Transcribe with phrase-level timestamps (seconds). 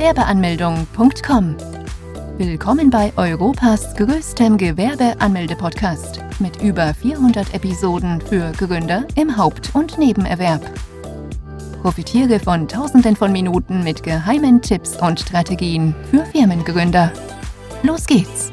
[0.00, 1.56] Gewerbeanmeldung.com.
[2.38, 10.62] Willkommen bei Europas größtem Gewerbeanmelde-Podcast mit über 400 Episoden für Gründer im Haupt- und Nebenerwerb.
[11.82, 17.12] Profitiere von Tausenden von Minuten mit geheimen Tipps und Strategien für Firmengründer.
[17.82, 18.50] Los geht's!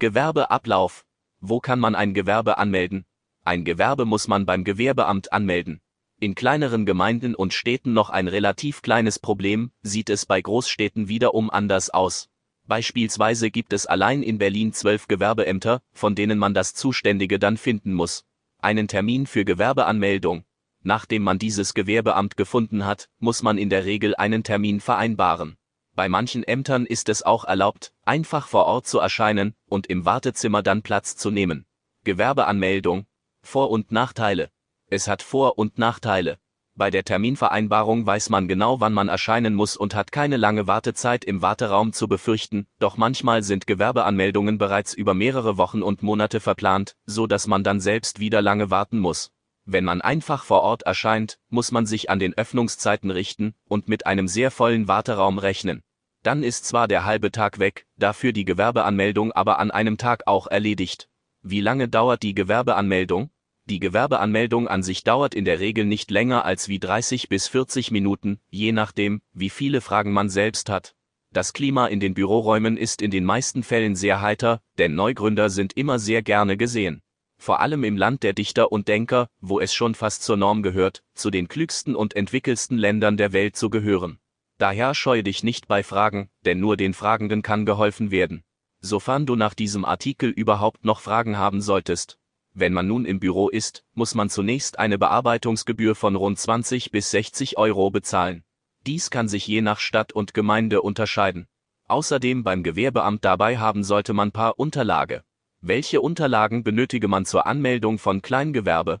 [0.00, 1.04] Gewerbeablauf.
[1.40, 3.04] Wo kann man ein Gewerbe anmelden?
[3.44, 5.80] Ein Gewerbe muss man beim Gewerbeamt anmelden.
[6.22, 11.48] In kleineren Gemeinden und Städten noch ein relativ kleines Problem, sieht es bei Großstädten wiederum
[11.48, 12.28] anders aus.
[12.66, 17.94] Beispielsweise gibt es allein in Berlin zwölf Gewerbeämter, von denen man das Zuständige dann finden
[17.94, 18.26] muss.
[18.58, 20.44] Einen Termin für Gewerbeanmeldung.
[20.82, 25.56] Nachdem man dieses Gewerbeamt gefunden hat, muss man in der Regel einen Termin vereinbaren.
[25.96, 30.62] Bei manchen Ämtern ist es auch erlaubt, einfach vor Ort zu erscheinen und im Wartezimmer
[30.62, 31.64] dann Platz zu nehmen.
[32.04, 33.06] Gewerbeanmeldung.
[33.42, 34.50] Vor- und Nachteile.
[34.92, 36.38] Es hat Vor- und Nachteile.
[36.74, 41.24] Bei der Terminvereinbarung weiß man genau, wann man erscheinen muss und hat keine lange Wartezeit
[41.24, 46.96] im Warteraum zu befürchten, doch manchmal sind Gewerbeanmeldungen bereits über mehrere Wochen und Monate verplant,
[47.06, 49.30] so dass man dann selbst wieder lange warten muss.
[49.64, 54.06] Wenn man einfach vor Ort erscheint, muss man sich an den Öffnungszeiten richten und mit
[54.06, 55.84] einem sehr vollen Warteraum rechnen.
[56.24, 60.48] Dann ist zwar der halbe Tag weg, dafür die Gewerbeanmeldung aber an einem Tag auch
[60.48, 61.08] erledigt.
[61.42, 63.30] Wie lange dauert die Gewerbeanmeldung?
[63.70, 67.92] Die Gewerbeanmeldung an sich dauert in der Regel nicht länger als wie 30 bis 40
[67.92, 70.96] Minuten, je nachdem, wie viele Fragen man selbst hat.
[71.32, 75.74] Das Klima in den Büroräumen ist in den meisten Fällen sehr heiter, denn Neugründer sind
[75.74, 77.00] immer sehr gerne gesehen.
[77.38, 81.04] Vor allem im Land der Dichter und Denker, wo es schon fast zur Norm gehört,
[81.14, 84.18] zu den klügsten und entwickelsten Ländern der Welt zu gehören.
[84.58, 88.42] Daher scheue dich nicht bei Fragen, denn nur den Fragenden kann geholfen werden.
[88.80, 92.19] Sofern du nach diesem Artikel überhaupt noch Fragen haben solltest.
[92.52, 97.10] Wenn man nun im Büro ist, muss man zunächst eine Bearbeitungsgebühr von rund 20 bis
[97.10, 98.42] 60 Euro bezahlen.
[98.86, 101.46] Dies kann sich je nach Stadt und Gemeinde unterscheiden.
[101.86, 105.22] Außerdem beim Gewerbeamt dabei haben sollte man paar Unterlage.
[105.60, 109.00] Welche Unterlagen benötige man zur Anmeldung von Kleingewerbe,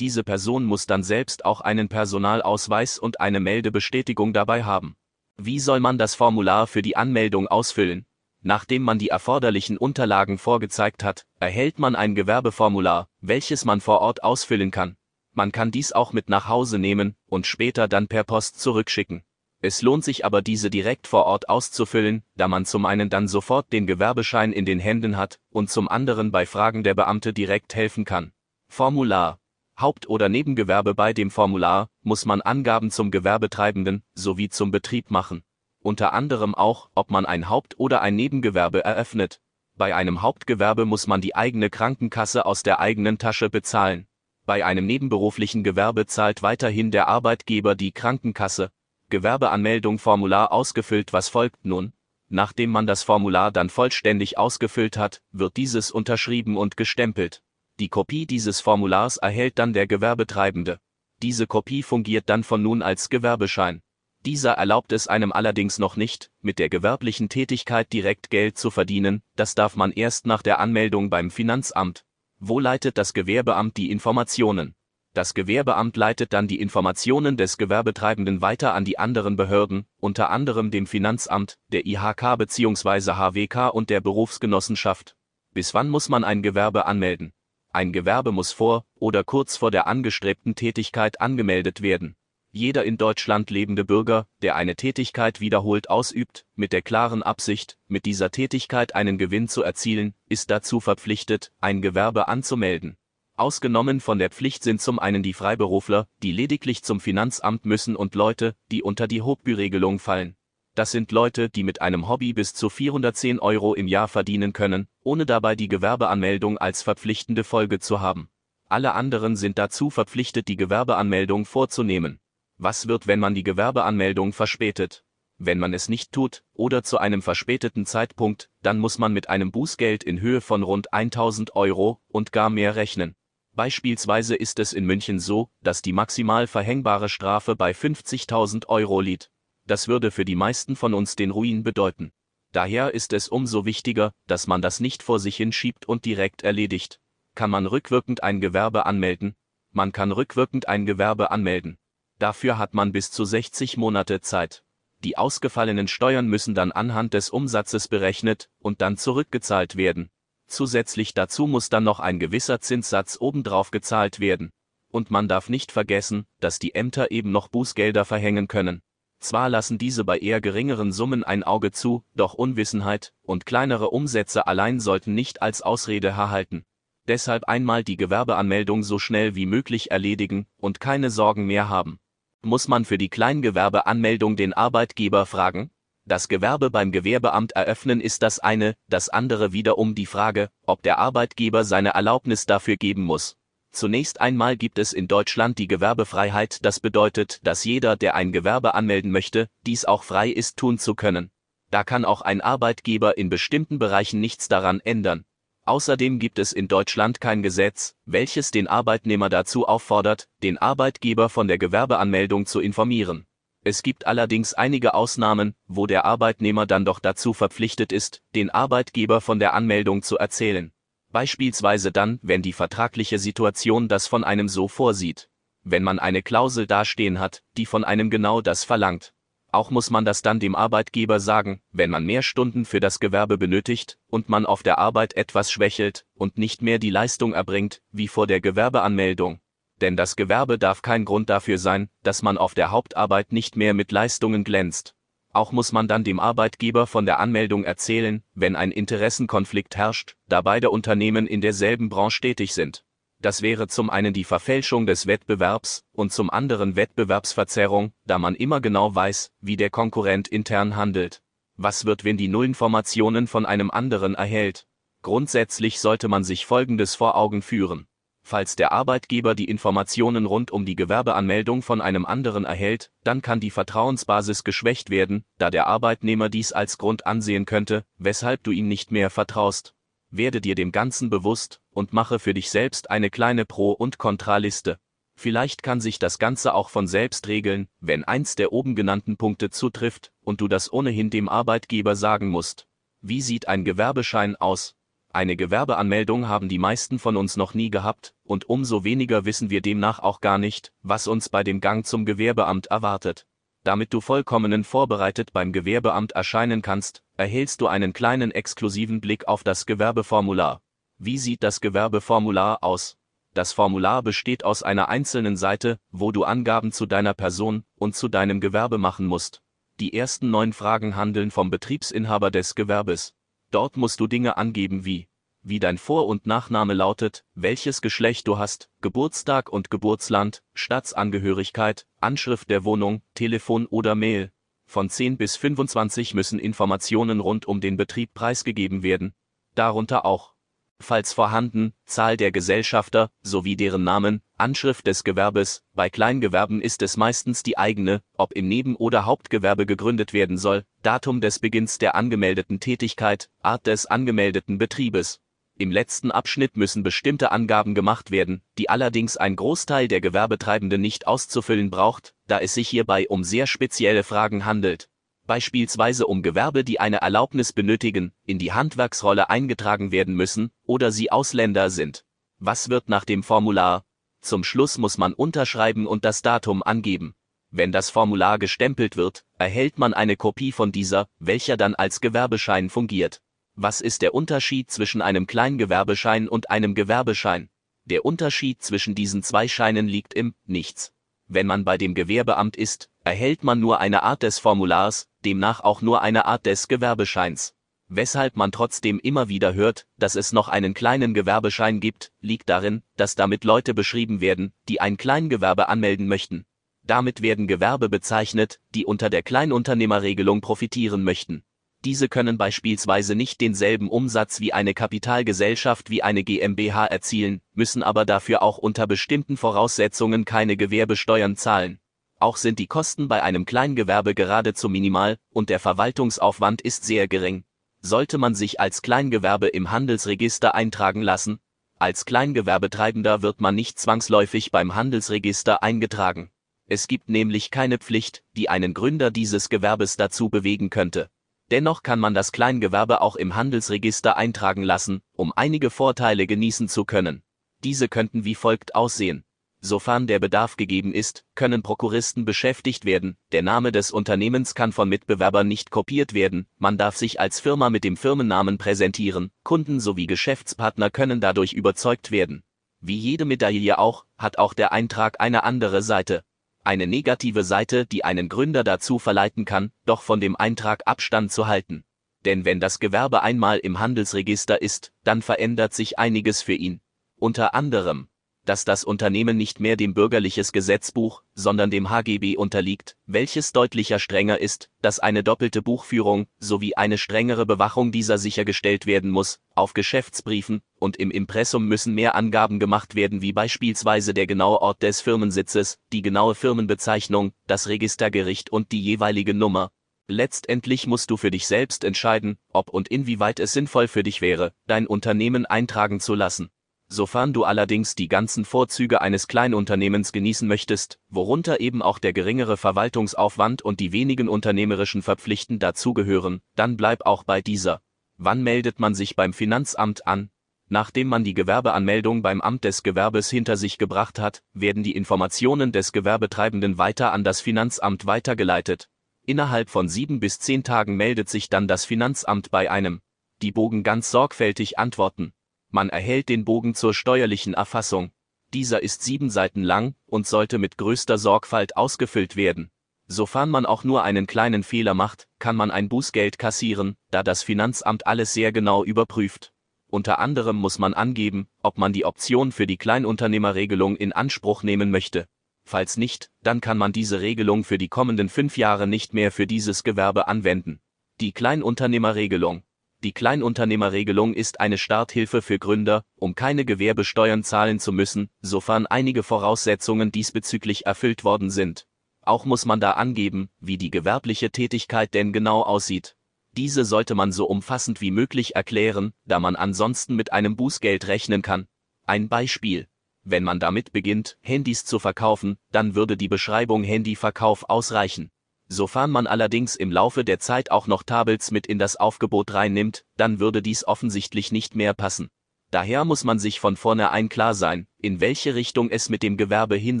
[0.00, 4.96] Diese Person muss dann selbst auch einen Personalausweis und eine Meldebestätigung dabei haben.
[5.36, 8.06] Wie soll man das Formular für die Anmeldung ausfüllen?
[8.42, 14.24] Nachdem man die erforderlichen Unterlagen vorgezeigt hat, erhält man ein Gewerbeformular, welches man vor Ort
[14.24, 14.96] ausfüllen kann.
[15.34, 19.22] Man kann dies auch mit nach Hause nehmen und später dann per Post zurückschicken.
[19.60, 23.70] Es lohnt sich aber diese direkt vor Ort auszufüllen, da man zum einen dann sofort
[23.70, 28.06] den Gewerbeschein in den Händen hat und zum anderen bei Fragen der Beamte direkt helfen
[28.06, 28.32] kann.
[28.68, 29.39] Formular
[29.80, 35.42] Haupt- oder Nebengewerbe bei dem Formular muss man Angaben zum Gewerbetreibenden sowie zum Betrieb machen.
[35.82, 39.40] Unter anderem auch, ob man ein Haupt- oder ein Nebengewerbe eröffnet.
[39.76, 44.06] Bei einem Hauptgewerbe muss man die eigene Krankenkasse aus der eigenen Tasche bezahlen.
[44.44, 48.70] Bei einem nebenberuflichen Gewerbe zahlt weiterhin der Arbeitgeber die Krankenkasse.
[49.08, 51.92] Gewerbeanmeldung Formular ausgefüllt Was folgt nun?
[52.28, 57.42] Nachdem man das Formular dann vollständig ausgefüllt hat, wird dieses unterschrieben und gestempelt.
[57.80, 60.80] Die Kopie dieses Formulars erhält dann der Gewerbetreibende.
[61.22, 63.80] Diese Kopie fungiert dann von nun als Gewerbeschein.
[64.26, 69.22] Dieser erlaubt es einem allerdings noch nicht, mit der gewerblichen Tätigkeit direkt Geld zu verdienen,
[69.34, 72.04] das darf man erst nach der Anmeldung beim Finanzamt.
[72.38, 74.74] Wo leitet das Gewerbeamt die Informationen?
[75.14, 80.70] Das Gewerbeamt leitet dann die Informationen des Gewerbetreibenden weiter an die anderen Behörden, unter anderem
[80.70, 83.12] dem Finanzamt, der IHK bzw.
[83.14, 85.16] HWK und der Berufsgenossenschaft.
[85.54, 87.32] Bis wann muss man ein Gewerbe anmelden?
[87.72, 92.16] Ein Gewerbe muss vor oder kurz vor der angestrebten Tätigkeit angemeldet werden.
[92.50, 98.06] Jeder in Deutschland lebende Bürger, der eine Tätigkeit wiederholt ausübt, mit der klaren Absicht, mit
[98.06, 102.96] dieser Tätigkeit einen Gewinn zu erzielen, ist dazu verpflichtet, ein Gewerbe anzumelden.
[103.36, 108.16] Ausgenommen von der Pflicht sind zum einen die Freiberufler, die lediglich zum Finanzamt müssen und
[108.16, 110.34] Leute, die unter die Hobbyregelung fallen.
[110.80, 114.88] Das sind Leute, die mit einem Hobby bis zu 410 Euro im Jahr verdienen können,
[115.02, 118.30] ohne dabei die Gewerbeanmeldung als verpflichtende Folge zu haben.
[118.66, 122.18] Alle anderen sind dazu verpflichtet, die Gewerbeanmeldung vorzunehmen.
[122.56, 125.04] Was wird, wenn man die Gewerbeanmeldung verspätet?
[125.36, 129.50] Wenn man es nicht tut, oder zu einem verspäteten Zeitpunkt, dann muss man mit einem
[129.50, 133.16] Bußgeld in Höhe von rund 1000 Euro und gar mehr rechnen.
[133.52, 139.30] Beispielsweise ist es in München so, dass die maximal verhängbare Strafe bei 50.000 Euro liegt.
[139.70, 142.10] Das würde für die meisten von uns den Ruin bedeuten.
[142.50, 146.98] Daher ist es umso wichtiger, dass man das nicht vor sich hinschiebt und direkt erledigt.
[147.36, 149.36] Kann man rückwirkend ein Gewerbe anmelden?
[149.70, 151.78] Man kann rückwirkend ein Gewerbe anmelden.
[152.18, 154.64] Dafür hat man bis zu 60 Monate Zeit.
[155.04, 160.10] Die ausgefallenen Steuern müssen dann anhand des Umsatzes berechnet und dann zurückgezahlt werden.
[160.48, 164.50] Zusätzlich dazu muss dann noch ein gewisser Zinssatz obendrauf gezahlt werden.
[164.88, 168.82] Und man darf nicht vergessen, dass die Ämter eben noch Bußgelder verhängen können.
[169.20, 174.46] Zwar lassen diese bei eher geringeren Summen ein Auge zu, doch Unwissenheit und kleinere Umsätze
[174.46, 176.64] allein sollten nicht als Ausrede herhalten.
[177.06, 181.98] Deshalb einmal die Gewerbeanmeldung so schnell wie möglich erledigen und keine Sorgen mehr haben.
[182.42, 185.70] Muss man für die Kleingewerbeanmeldung den Arbeitgeber fragen?
[186.06, 190.98] Das Gewerbe beim Gewerbeamt eröffnen ist das eine, das andere wiederum die Frage, ob der
[190.98, 193.36] Arbeitgeber seine Erlaubnis dafür geben muss.
[193.72, 198.74] Zunächst einmal gibt es in Deutschland die Gewerbefreiheit, das bedeutet, dass jeder, der ein Gewerbe
[198.74, 201.30] anmelden möchte, dies auch frei ist tun zu können.
[201.70, 205.24] Da kann auch ein Arbeitgeber in bestimmten Bereichen nichts daran ändern.
[205.64, 211.46] Außerdem gibt es in Deutschland kein Gesetz, welches den Arbeitnehmer dazu auffordert, den Arbeitgeber von
[211.46, 213.26] der Gewerbeanmeldung zu informieren.
[213.62, 219.20] Es gibt allerdings einige Ausnahmen, wo der Arbeitnehmer dann doch dazu verpflichtet ist, den Arbeitgeber
[219.20, 220.72] von der Anmeldung zu erzählen.
[221.12, 225.28] Beispielsweise dann, wenn die vertragliche Situation das von einem so vorsieht.
[225.62, 229.12] Wenn man eine Klausel dastehen hat, die von einem genau das verlangt.
[229.52, 233.36] Auch muss man das dann dem Arbeitgeber sagen, wenn man mehr Stunden für das Gewerbe
[233.36, 238.06] benötigt und man auf der Arbeit etwas schwächelt und nicht mehr die Leistung erbringt, wie
[238.08, 239.40] vor der Gewerbeanmeldung
[239.80, 243.74] denn das Gewerbe darf kein Grund dafür sein, dass man auf der Hauptarbeit nicht mehr
[243.74, 244.94] mit Leistungen glänzt.
[245.32, 250.40] Auch muss man dann dem Arbeitgeber von der Anmeldung erzählen, wenn ein Interessenkonflikt herrscht, da
[250.40, 252.84] beide Unternehmen in derselben Branche tätig sind.
[253.20, 258.60] Das wäre zum einen die Verfälschung des Wettbewerbs und zum anderen Wettbewerbsverzerrung, da man immer
[258.60, 261.22] genau weiß, wie der Konkurrent intern handelt.
[261.56, 264.66] Was wird, wenn die Nullinformationen von einem anderen erhält?
[265.02, 267.86] Grundsätzlich sollte man sich Folgendes vor Augen führen.
[268.30, 273.40] Falls der Arbeitgeber die Informationen rund um die Gewerbeanmeldung von einem anderen erhält, dann kann
[273.40, 278.68] die Vertrauensbasis geschwächt werden, da der Arbeitnehmer dies als Grund ansehen könnte, weshalb du ihm
[278.68, 279.74] nicht mehr vertraust.
[280.10, 284.78] Werde dir dem Ganzen bewusst und mache für dich selbst eine kleine Pro- und Kontraliste.
[285.16, 289.50] Vielleicht kann sich das Ganze auch von selbst regeln, wenn eins der oben genannten Punkte
[289.50, 292.68] zutrifft und du das ohnehin dem Arbeitgeber sagen musst.
[293.00, 294.76] Wie sieht ein Gewerbeschein aus?
[295.12, 299.60] Eine Gewerbeanmeldung haben die meisten von uns noch nie gehabt, und umso weniger wissen wir
[299.60, 303.26] demnach auch gar nicht, was uns bei dem Gang zum Gewerbeamt erwartet.
[303.64, 309.42] Damit du vollkommenen vorbereitet beim Gewerbeamt erscheinen kannst, erhältst du einen kleinen exklusiven Blick auf
[309.42, 310.62] das Gewerbeformular.
[310.96, 312.96] Wie sieht das Gewerbeformular aus?
[313.34, 318.08] Das Formular besteht aus einer einzelnen Seite, wo du Angaben zu deiner Person und zu
[318.08, 319.42] deinem Gewerbe machen musst.
[319.80, 323.12] Die ersten neun Fragen handeln vom Betriebsinhaber des Gewerbes.
[323.50, 325.08] Dort musst du Dinge angeben wie,
[325.42, 332.50] wie dein Vor- und Nachname lautet, welches Geschlecht du hast, Geburtstag und Geburtsland, Staatsangehörigkeit, Anschrift
[332.50, 334.32] der Wohnung, Telefon oder Mail.
[334.66, 339.14] Von 10 bis 25 müssen Informationen rund um den Betrieb preisgegeben werden.
[339.54, 340.34] Darunter auch
[340.80, 346.96] falls vorhanden, Zahl der Gesellschafter sowie deren Namen, Anschrift des Gewerbes, bei Kleingewerben ist es
[346.96, 351.94] meistens die eigene, ob im Neben- oder Hauptgewerbe gegründet werden soll, Datum des Beginns der
[351.94, 355.20] angemeldeten Tätigkeit, Art des angemeldeten Betriebes.
[355.56, 361.06] Im letzten Abschnitt müssen bestimmte Angaben gemacht werden, die allerdings ein Großteil der Gewerbetreibenden nicht
[361.06, 364.88] auszufüllen braucht, da es sich hierbei um sehr spezielle Fragen handelt
[365.30, 371.12] beispielsweise um Gewerbe, die eine Erlaubnis benötigen, in die Handwerksrolle eingetragen werden müssen oder sie
[371.12, 372.04] Ausländer sind.
[372.40, 373.84] Was wird nach dem Formular?
[374.20, 377.14] Zum Schluss muss man unterschreiben und das Datum angeben.
[377.50, 382.70] Wenn das Formular gestempelt wird, erhält man eine Kopie von dieser, welcher dann als Gewerbeschein
[382.70, 383.22] fungiert.
[383.56, 387.48] Was ist der Unterschied zwischen einem Kleingewerbeschein und einem Gewerbeschein?
[387.84, 390.92] Der Unterschied zwischen diesen zwei Scheinen liegt im Nichts.
[391.26, 395.82] Wenn man bei dem Gewerbeamt ist, erhält man nur eine Art des Formulars, demnach auch
[395.82, 397.54] nur eine Art des Gewerbescheins.
[397.92, 402.84] Weshalb man trotzdem immer wieder hört, dass es noch einen kleinen Gewerbeschein gibt, liegt darin,
[402.96, 406.44] dass damit Leute beschrieben werden, die ein Kleingewerbe anmelden möchten.
[406.84, 411.42] Damit werden Gewerbe bezeichnet, die unter der Kleinunternehmerregelung profitieren möchten.
[411.84, 418.04] Diese können beispielsweise nicht denselben Umsatz wie eine Kapitalgesellschaft wie eine GmbH erzielen, müssen aber
[418.04, 421.80] dafür auch unter bestimmten Voraussetzungen keine Gewerbesteuern zahlen.
[422.20, 427.42] Auch sind die Kosten bei einem Kleingewerbe geradezu minimal und der Verwaltungsaufwand ist sehr gering.
[427.82, 431.40] Sollte man sich als Kleingewerbe im Handelsregister eintragen lassen?
[431.78, 436.30] Als Kleingewerbetreibender wird man nicht zwangsläufig beim Handelsregister eingetragen.
[436.66, 441.08] Es gibt nämlich keine Pflicht, die einen Gründer dieses Gewerbes dazu bewegen könnte.
[441.50, 446.84] Dennoch kann man das Kleingewerbe auch im Handelsregister eintragen lassen, um einige Vorteile genießen zu
[446.84, 447.22] können.
[447.64, 449.24] Diese könnten wie folgt aussehen.
[449.62, 454.88] Sofern der Bedarf gegeben ist, können Prokuristen beschäftigt werden, der Name des Unternehmens kann von
[454.88, 460.06] Mitbewerbern nicht kopiert werden, man darf sich als Firma mit dem Firmennamen präsentieren, Kunden sowie
[460.06, 462.42] Geschäftspartner können dadurch überzeugt werden.
[462.80, 466.24] Wie jede Medaille auch, hat auch der Eintrag eine andere Seite.
[466.64, 471.46] Eine negative Seite, die einen Gründer dazu verleiten kann, doch von dem Eintrag Abstand zu
[471.46, 471.84] halten.
[472.24, 476.80] Denn wenn das Gewerbe einmal im Handelsregister ist, dann verändert sich einiges für ihn.
[477.16, 478.09] Unter anderem
[478.44, 484.40] dass das Unternehmen nicht mehr dem bürgerliches Gesetzbuch, sondern dem HGB unterliegt, welches deutlicher strenger
[484.40, 490.62] ist, dass eine doppelte Buchführung sowie eine strengere Bewachung dieser sichergestellt werden muss, auf Geschäftsbriefen
[490.78, 495.78] und im Impressum müssen mehr Angaben gemacht werden wie beispielsweise der genaue Ort des Firmensitzes,
[495.92, 499.70] die genaue Firmenbezeichnung, das Registergericht und die jeweilige Nummer.
[500.10, 504.52] Letztendlich musst du für dich selbst entscheiden, ob und inwieweit es sinnvoll für dich wäre,
[504.66, 506.50] dein Unternehmen eintragen zu lassen.
[506.92, 512.56] Sofern du allerdings die ganzen Vorzüge eines Kleinunternehmens genießen möchtest, worunter eben auch der geringere
[512.56, 517.80] Verwaltungsaufwand und die wenigen unternehmerischen Verpflichten dazugehören, dann bleib auch bei dieser.
[518.16, 520.30] Wann meldet man sich beim Finanzamt an?
[520.68, 525.70] Nachdem man die Gewerbeanmeldung beim Amt des Gewerbes hinter sich gebracht hat, werden die Informationen
[525.70, 528.88] des Gewerbetreibenden weiter an das Finanzamt weitergeleitet.
[529.24, 533.00] Innerhalb von sieben bis zehn Tagen meldet sich dann das Finanzamt bei einem.
[533.42, 535.32] Die Bogen ganz sorgfältig antworten.
[535.70, 538.10] Man erhält den Bogen zur steuerlichen Erfassung.
[538.52, 542.70] Dieser ist sieben Seiten lang und sollte mit größter Sorgfalt ausgefüllt werden.
[543.06, 547.44] Sofern man auch nur einen kleinen Fehler macht, kann man ein Bußgeld kassieren, da das
[547.44, 549.52] Finanzamt alles sehr genau überprüft.
[549.86, 554.90] Unter anderem muss man angeben, ob man die Option für die Kleinunternehmerregelung in Anspruch nehmen
[554.90, 555.26] möchte.
[555.64, 559.46] Falls nicht, dann kann man diese Regelung für die kommenden fünf Jahre nicht mehr für
[559.46, 560.80] dieses Gewerbe anwenden.
[561.20, 562.64] Die Kleinunternehmerregelung
[563.02, 569.22] die Kleinunternehmerregelung ist eine Starthilfe für Gründer, um keine Gewerbesteuern zahlen zu müssen, sofern einige
[569.22, 571.86] Voraussetzungen diesbezüglich erfüllt worden sind.
[572.20, 576.16] Auch muss man da angeben, wie die gewerbliche Tätigkeit denn genau aussieht.
[576.52, 581.42] Diese sollte man so umfassend wie möglich erklären, da man ansonsten mit einem Bußgeld rechnen
[581.42, 581.68] kann.
[582.04, 582.86] Ein Beispiel.
[583.22, 588.30] Wenn man damit beginnt, Handys zu verkaufen, dann würde die Beschreibung Handyverkauf ausreichen.
[588.72, 593.04] Sofern man allerdings im Laufe der Zeit auch noch Tables mit in das Aufgebot reinnimmt,
[593.16, 595.28] dann würde dies offensichtlich nicht mehr passen.
[595.72, 599.74] Daher muss man sich von vornherein klar sein, in welche Richtung es mit dem Gewerbe
[599.74, 600.00] hin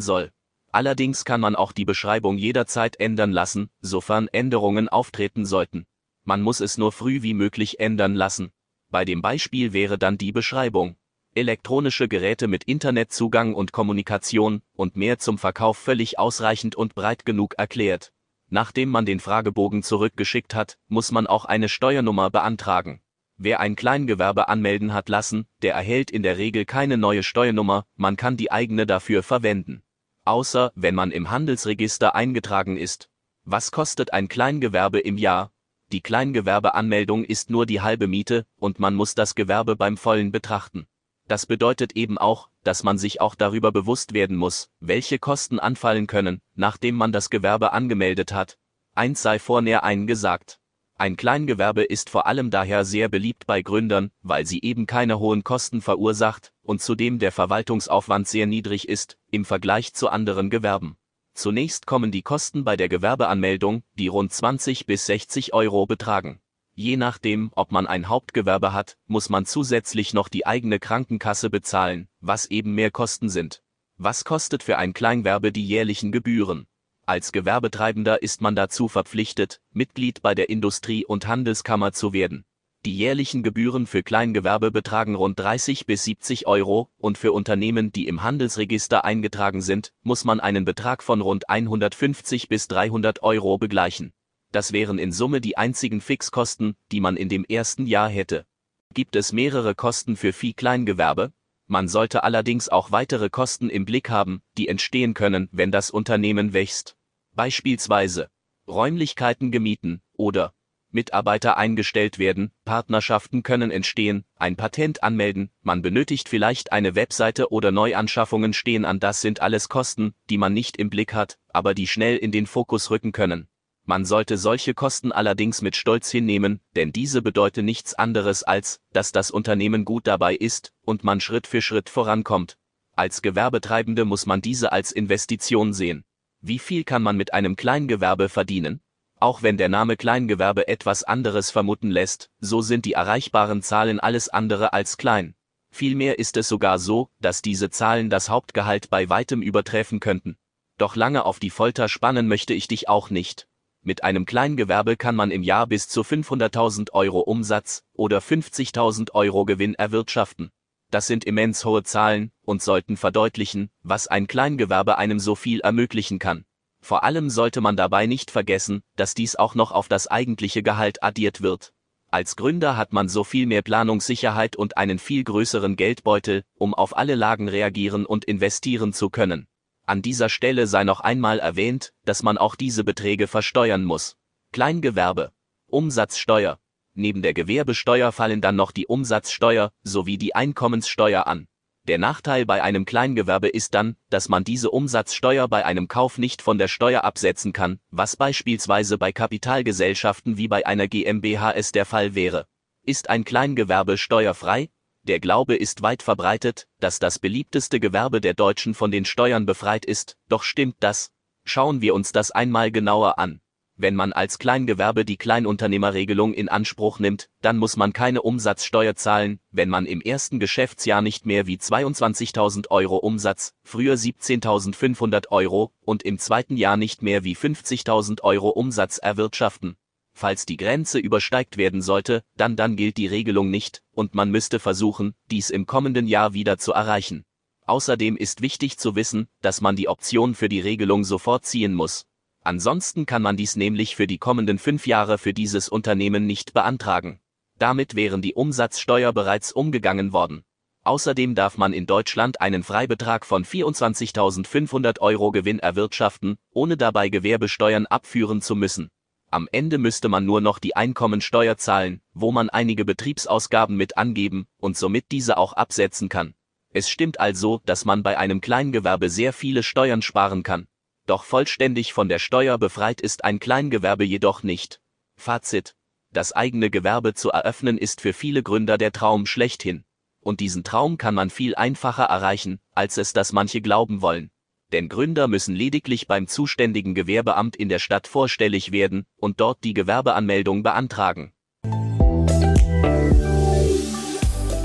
[0.00, 0.30] soll.
[0.70, 5.84] Allerdings kann man auch die Beschreibung jederzeit ändern lassen, sofern Änderungen auftreten sollten.
[6.22, 8.52] Man muss es nur früh wie möglich ändern lassen.
[8.88, 10.94] Bei dem Beispiel wäre dann die Beschreibung.
[11.34, 17.54] Elektronische Geräte mit Internetzugang und Kommunikation und mehr zum Verkauf völlig ausreichend und breit genug
[17.58, 18.12] erklärt.
[18.50, 23.00] Nachdem man den Fragebogen zurückgeschickt hat, muss man auch eine Steuernummer beantragen.
[23.36, 28.16] Wer ein Kleingewerbe anmelden hat lassen, der erhält in der Regel keine neue Steuernummer, man
[28.16, 29.82] kann die eigene dafür verwenden.
[30.24, 33.08] Außer, wenn man im Handelsregister eingetragen ist.
[33.44, 35.52] Was kostet ein Kleingewerbe im Jahr?
[35.92, 40.86] Die Kleingewerbeanmeldung ist nur die halbe Miete, und man muss das Gewerbe beim vollen betrachten.
[41.30, 46.08] Das bedeutet eben auch, dass man sich auch darüber bewusst werden muss, welche Kosten anfallen
[46.08, 48.58] können, nachdem man das Gewerbe angemeldet hat.
[48.96, 50.58] Eins sei vornäher einen gesagt.
[50.96, 55.44] Ein Kleingewerbe ist vor allem daher sehr beliebt bei Gründern, weil sie eben keine hohen
[55.44, 60.96] Kosten verursacht und zudem der Verwaltungsaufwand sehr niedrig ist, im Vergleich zu anderen Gewerben.
[61.34, 66.40] Zunächst kommen die Kosten bei der Gewerbeanmeldung, die rund 20 bis 60 Euro betragen.
[66.82, 72.08] Je nachdem, ob man ein Hauptgewerbe hat, muss man zusätzlich noch die eigene Krankenkasse bezahlen,
[72.22, 73.62] was eben mehr Kosten sind.
[73.98, 76.66] Was kostet für ein Kleinwerbe die jährlichen Gebühren?
[77.04, 82.46] Als Gewerbetreibender ist man dazu verpflichtet, Mitglied bei der Industrie- und Handelskammer zu werden.
[82.86, 88.08] Die jährlichen Gebühren für Kleingewerbe betragen rund 30 bis 70 Euro und für Unternehmen, die
[88.08, 94.14] im Handelsregister eingetragen sind, muss man einen Betrag von rund 150 bis 300 Euro begleichen.
[94.52, 98.46] Das wären in Summe die einzigen Fixkosten, die man in dem ersten Jahr hätte.
[98.92, 101.32] Gibt es mehrere Kosten für Vieh-Kleingewerbe?
[101.68, 106.52] Man sollte allerdings auch weitere Kosten im Blick haben, die entstehen können, wenn das Unternehmen
[106.52, 106.96] wächst.
[107.36, 108.28] Beispielsweise
[108.66, 110.52] Räumlichkeiten gemieten oder
[110.90, 117.70] Mitarbeiter eingestellt werden, Partnerschaften können entstehen, ein Patent anmelden, man benötigt vielleicht eine Webseite oder
[117.70, 121.86] Neuanschaffungen stehen an, das sind alles Kosten, die man nicht im Blick hat, aber die
[121.86, 123.46] schnell in den Fokus rücken können.
[123.84, 129.12] Man sollte solche Kosten allerdings mit Stolz hinnehmen, denn diese bedeuten nichts anderes als, dass
[129.12, 132.56] das Unternehmen gut dabei ist und man Schritt für Schritt vorankommt.
[132.94, 136.04] Als Gewerbetreibende muss man diese als Investition sehen.
[136.40, 138.80] Wie viel kann man mit einem Kleingewerbe verdienen?
[139.18, 144.28] Auch wenn der Name Kleingewerbe etwas anderes vermuten lässt, so sind die erreichbaren Zahlen alles
[144.30, 145.34] andere als klein.
[145.70, 150.36] Vielmehr ist es sogar so, dass diese Zahlen das Hauptgehalt bei weitem übertreffen könnten.
[150.78, 153.46] Doch lange auf die Folter spannen möchte ich dich auch nicht.
[153.82, 159.46] Mit einem Kleingewerbe kann man im Jahr bis zu 500.000 Euro Umsatz oder 50.000 Euro
[159.46, 160.50] Gewinn erwirtschaften.
[160.90, 166.18] Das sind immens hohe Zahlen und sollten verdeutlichen, was ein Kleingewerbe einem so viel ermöglichen
[166.18, 166.44] kann.
[166.82, 171.02] Vor allem sollte man dabei nicht vergessen, dass dies auch noch auf das eigentliche Gehalt
[171.02, 171.72] addiert wird.
[172.10, 176.96] Als Gründer hat man so viel mehr Planungssicherheit und einen viel größeren Geldbeutel, um auf
[176.96, 179.46] alle Lagen reagieren und investieren zu können.
[179.90, 184.16] An dieser Stelle sei noch einmal erwähnt, dass man auch diese Beträge versteuern muss.
[184.52, 185.32] Kleingewerbe.
[185.66, 186.60] Umsatzsteuer.
[186.94, 191.48] Neben der Gewerbesteuer fallen dann noch die Umsatzsteuer sowie die Einkommenssteuer an.
[191.88, 196.40] Der Nachteil bei einem Kleingewerbe ist dann, dass man diese Umsatzsteuer bei einem Kauf nicht
[196.40, 201.84] von der Steuer absetzen kann, was beispielsweise bei Kapitalgesellschaften wie bei einer GmbH es der
[201.84, 202.46] Fall wäre.
[202.84, 204.70] Ist ein Kleingewerbe steuerfrei?
[205.10, 209.84] Der Glaube ist weit verbreitet, dass das beliebteste Gewerbe der Deutschen von den Steuern befreit
[209.84, 211.10] ist, doch stimmt das?
[211.44, 213.40] Schauen wir uns das einmal genauer an.
[213.76, 219.40] Wenn man als Kleingewerbe die Kleinunternehmerregelung in Anspruch nimmt, dann muss man keine Umsatzsteuer zahlen,
[219.50, 226.02] wenn man im ersten Geschäftsjahr nicht mehr wie 22.000 Euro Umsatz, früher 17.500 Euro, und
[226.02, 229.76] im zweiten Jahr nicht mehr wie 50.000 Euro Umsatz erwirtschaften.
[230.12, 234.58] Falls die Grenze übersteigt werden sollte, dann dann gilt die Regelung nicht, und man müsste
[234.58, 237.24] versuchen, dies im kommenden Jahr wieder zu erreichen.
[237.66, 242.06] Außerdem ist wichtig zu wissen, dass man die Option für die Regelung sofort ziehen muss.
[242.42, 247.20] Ansonsten kann man dies nämlich für die kommenden fünf Jahre für dieses Unternehmen nicht beantragen.
[247.58, 250.42] Damit wären die Umsatzsteuer bereits umgegangen worden.
[250.82, 257.84] Außerdem darf man in Deutschland einen Freibetrag von 24.500 Euro Gewinn erwirtschaften, ohne dabei Gewerbesteuern
[257.86, 258.90] abführen zu müssen.
[259.32, 264.48] Am Ende müsste man nur noch die Einkommensteuer zahlen, wo man einige Betriebsausgaben mit angeben
[264.58, 266.34] und somit diese auch absetzen kann.
[266.72, 270.66] Es stimmt also, dass man bei einem Kleingewerbe sehr viele Steuern sparen kann.
[271.06, 274.80] Doch vollständig von der Steuer befreit ist ein Kleingewerbe jedoch nicht.
[275.16, 275.76] Fazit.
[276.12, 279.84] Das eigene Gewerbe zu eröffnen ist für viele Gründer der Traum schlechthin.
[280.20, 284.32] Und diesen Traum kann man viel einfacher erreichen, als es das manche glauben wollen.
[284.72, 289.74] Denn Gründer müssen lediglich beim zuständigen Gewerbeamt in der Stadt vorstellig werden und dort die
[289.74, 291.32] Gewerbeanmeldung beantragen.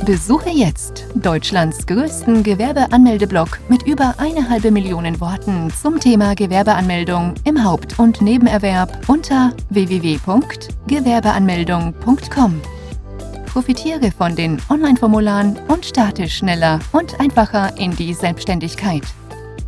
[0.05, 7.63] Besuche jetzt Deutschlands größten Gewerbeanmeldeblock mit über eine halbe Million Worten zum Thema Gewerbeanmeldung im
[7.63, 12.61] Haupt- und Nebenerwerb unter www.gewerbeanmeldung.com.
[13.47, 19.01] Profitiere von den Online-Formularen und starte schneller und einfacher in die Selbstständigkeit.